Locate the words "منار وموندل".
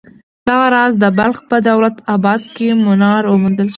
2.85-3.67